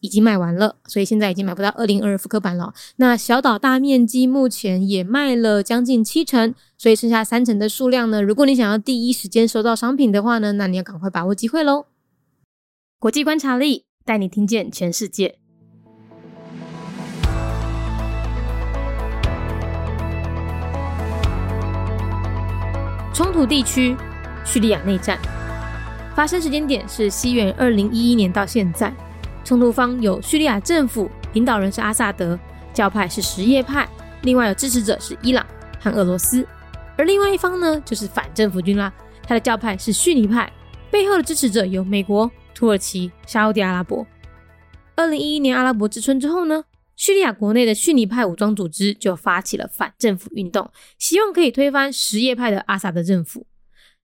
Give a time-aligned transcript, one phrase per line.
[0.00, 2.72] 已经卖完了，所以现在已经买不到二零二复刻版了。
[2.96, 8.22] 那小岛大面积目前也卖了将近七成，所以剩下三成的数量呢？
[8.22, 11.86] 如果你想要第一时间收到商品的话呢，那你要赶快把握机会喽！
[12.98, 15.38] 国际观察力带你听见全世界。
[23.12, 23.96] 冲突地区：
[24.44, 25.18] 叙利亚内战，
[26.14, 28.94] 发生时间点是西元二零一一年到现在。
[29.44, 32.38] 冲突方有叙利亚政府，领导人是阿萨德，
[32.74, 33.88] 教派是什叶派，
[34.22, 35.46] 另外有支持者是伊朗
[35.80, 36.46] 和俄罗斯，
[36.96, 40.52] 而另外一方呢就是反政府军啦，他的教派是逊尼派，
[40.90, 44.06] 背后的支持者有美国、土耳其、沙地阿拉伯。
[44.96, 46.64] 二零一一年阿拉伯之春之后呢，
[46.96, 53.46] 叙利亚国内的逊尼派武装组织就发起了反政府运动，希望可以推翻什叶派的阿萨德政府。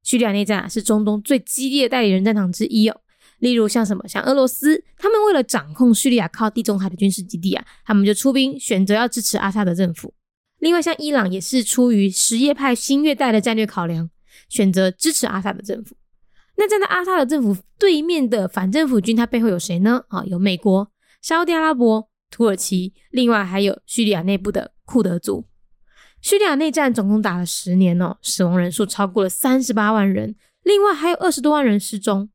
[0.03, 3.01] 叙利亚内战啊，是中东最激烈的代理人战场之一哦。
[3.41, 10.15] 例如像什么，像俄罗斯，他们为了掌控叙利亚靠地中海的军事基地啊，他们就出兵选择要支持阿萨德政府。
[10.61, 14.09] 另外，像伊朗也是出于什叶派新月代的战略考量，
[14.49, 15.97] 选择支持阿萨德政府。
[16.57, 20.05] 那站在阿萨德政府对面的反政府军，它背后有谁呢？
[20.09, 20.91] 啊，有美国、
[21.21, 25.47] 沙特阿拉伯、土耳其，另外还有叙利亚内部的库德族。
[26.23, 32.31] 叙利亚内战总共打了十年哦，死亡人数超过了三十八万人，另外还有二十多万人失踪。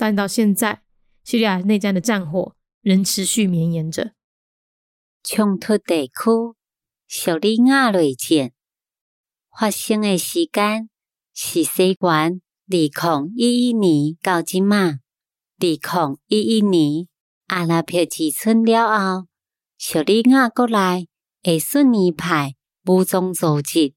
[0.00, 0.80] 但到现在，
[1.24, 4.14] 叙利亚内战的战火仍持续绵延着。
[5.22, 6.14] 冲突地区
[7.06, 8.50] 叙利亚内战
[9.50, 10.88] 发生的时间
[11.34, 12.40] 是西元二
[12.70, 14.76] 零一一年到今嘛？
[14.78, 14.98] 二
[15.58, 17.06] 零一一年
[17.48, 19.26] 阿拉伯之春了后，
[19.76, 21.10] 叙利亚国内
[21.42, 22.54] 的逊尼派
[22.86, 23.92] 武装组织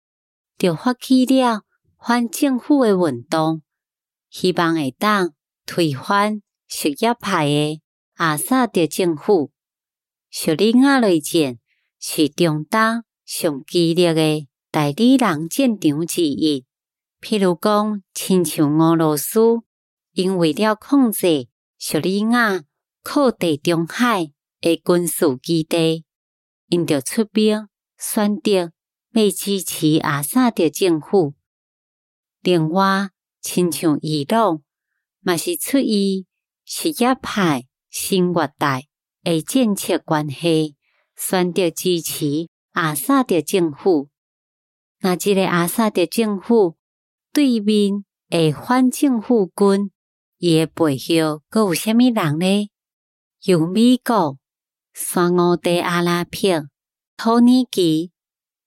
[0.57, 1.61] 就发起了
[1.97, 3.61] 反政府的运动，
[4.29, 5.33] 希望会当。
[5.65, 7.81] 推翻什叶派的
[8.15, 9.51] 阿萨德政府，
[10.29, 11.57] 叙利亚内战
[11.99, 16.65] 是中东上激烈的代理人战场之一。
[17.21, 19.39] 譬如讲，亲像俄罗斯，
[20.11, 21.47] 因为了控制
[21.77, 22.63] 叙利亚
[23.01, 26.03] 靠地中海的军事基地，
[26.67, 28.73] 因着出兵选择
[29.13, 31.33] 要支持阿萨德政府。
[32.41, 33.09] 另外，
[33.41, 34.61] 亲像伊朗。
[35.23, 36.25] 嘛是出于
[36.65, 38.87] 什叶派新月代
[39.23, 40.75] 诶政策关系，
[41.15, 44.09] 选择支持阿萨德政府。
[44.99, 46.77] 那即个阿萨德政府
[47.31, 49.91] 对面诶反政府军，
[50.37, 52.69] 伊诶背后阁有虾米人呢？
[53.43, 54.37] 有美国、
[54.93, 55.29] 沙
[55.61, 56.67] 地阿拉伯、
[57.15, 58.11] 土耳其，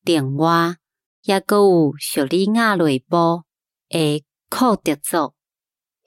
[0.02, 0.76] 另外
[1.22, 3.42] 也阁有叙利亚内部
[3.90, 5.35] 诶库德族。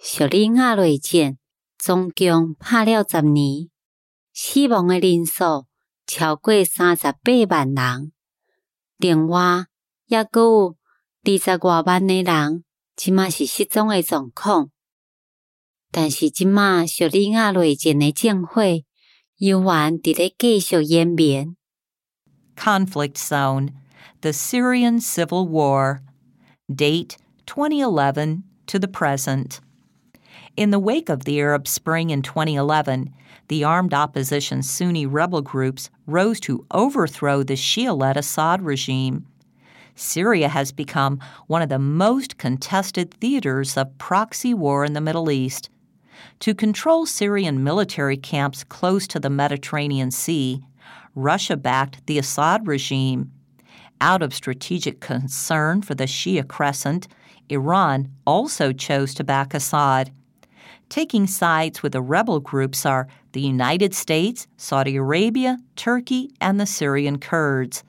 [0.01, 1.37] 叙利亚内战
[1.77, 3.69] 总共拍了十年，
[4.33, 5.65] 死亡的人数
[6.07, 8.13] 超过三十八万人。
[8.95, 9.65] 另外，
[10.07, 10.77] 也阁有
[11.25, 12.63] 二十外万的人，
[12.95, 14.71] 即马是失踪的状况。
[15.91, 18.63] 但是，即马叙利亚内战的战火
[19.35, 21.57] 犹原伫咧继续延绵。
[22.55, 23.73] Conflict Zone:
[24.21, 25.99] The Syrian Civil War.
[26.69, 29.57] Date 2011 to the present.
[30.57, 33.13] In the wake of the Arab Spring in 2011,
[33.47, 39.25] the armed opposition Sunni rebel groups rose to overthrow the Shia led Assad regime.
[39.95, 45.29] Syria has become one of the most contested theaters of proxy war in the Middle
[45.29, 45.69] East.
[46.41, 50.61] To control Syrian military camps close to the Mediterranean Sea,
[51.15, 53.31] Russia backed the Assad regime.
[54.01, 57.07] Out of strategic concern for the Shia crescent,
[57.49, 60.11] Iran also chose to back Assad.
[60.89, 66.65] Taking sides with the rebel groups are the United States, Saudi Arabia, Turkey, and the
[66.65, 67.83] Syrian Kurds.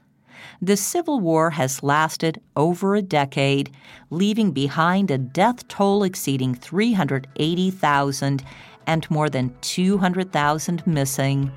[0.60, 3.70] The civil war has lasted over a decade,
[4.10, 8.44] leaving behind a death toll exceeding 380,000
[8.86, 11.50] and more than 200,000 missing.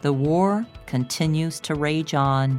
[0.00, 2.58] The war continues to rage on.